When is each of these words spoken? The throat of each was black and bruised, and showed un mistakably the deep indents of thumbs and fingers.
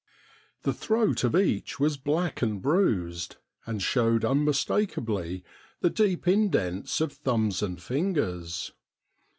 The 0.63 0.73
throat 0.73 1.23
of 1.23 1.35
each 1.35 1.79
was 1.79 1.95
black 1.95 2.41
and 2.41 2.59
bruised, 2.59 3.35
and 3.67 3.83
showed 3.83 4.25
un 4.25 4.43
mistakably 4.43 5.43
the 5.81 5.91
deep 5.91 6.27
indents 6.27 7.01
of 7.01 7.13
thumbs 7.13 7.61
and 7.61 7.79
fingers. 7.79 8.71